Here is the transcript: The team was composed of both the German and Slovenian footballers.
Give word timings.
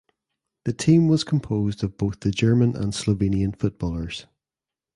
The 0.65 0.73
team 0.73 1.09
was 1.09 1.23
composed 1.23 1.83
of 1.83 1.95
both 1.95 2.21
the 2.21 2.31
German 2.31 2.75
and 2.75 2.91
Slovenian 2.91 3.55
footballers. 3.55 4.25